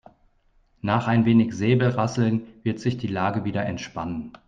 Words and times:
Nach 0.81 1.05
ein 1.05 1.25
wenig 1.25 1.53
Säbelrasseln 1.53 2.47
wird 2.63 2.79
sich 2.79 2.97
die 2.97 3.05
Lage 3.05 3.43
wieder 3.43 3.67
entspannen. 3.67 4.33